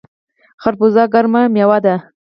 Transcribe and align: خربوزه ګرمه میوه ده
خربوزه 0.61 1.03
ګرمه 1.13 1.41
میوه 1.53 1.77
ده 1.85 1.95